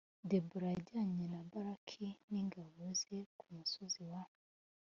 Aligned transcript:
debora 0.31 0.67
yajyanye 0.73 1.25
na 1.33 1.41
baraki 1.51 2.05
n 2.31 2.33
ingabo 2.41 2.79
ze 2.99 3.17
ku 3.39 3.45
musozi 3.57 4.01
wa 4.11 4.21